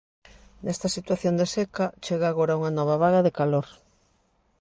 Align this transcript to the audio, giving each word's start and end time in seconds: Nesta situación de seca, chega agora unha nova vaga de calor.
Nesta 0.65 0.87
situación 0.97 1.33
de 1.37 1.47
seca, 1.55 1.85
chega 2.03 2.27
agora 2.29 2.57
unha 2.59 2.75
nova 2.77 2.95
vaga 3.03 3.21
de 3.25 3.35
calor. 3.39 3.67